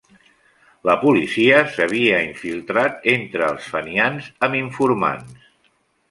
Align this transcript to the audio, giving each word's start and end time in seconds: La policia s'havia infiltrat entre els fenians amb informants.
La 0.89 0.93
policia 1.01 1.59
s'havia 1.73 2.21
infiltrat 2.27 3.05
entre 3.13 3.45
els 3.49 3.67
fenians 3.75 4.31
amb 4.47 4.59
informants. 4.61 5.45